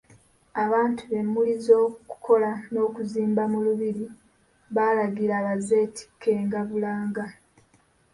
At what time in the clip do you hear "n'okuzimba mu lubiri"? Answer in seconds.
2.71-4.05